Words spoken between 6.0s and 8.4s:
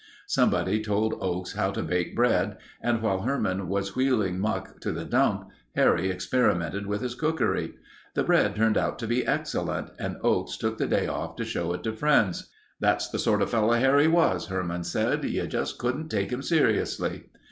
experimented with his cookery. The